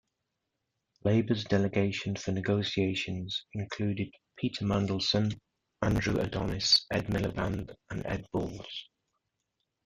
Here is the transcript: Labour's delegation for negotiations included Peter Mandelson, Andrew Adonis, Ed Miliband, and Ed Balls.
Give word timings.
Labour's 1.03 1.43
delegation 1.43 2.15
for 2.15 2.31
negotiations 2.31 3.45
included 3.53 4.11
Peter 4.35 4.65
Mandelson, 4.65 5.39
Andrew 5.83 6.19
Adonis, 6.19 6.87
Ed 6.91 7.05
Miliband, 7.05 7.75
and 7.91 8.03
Ed 8.07 8.25
Balls. 8.33 8.89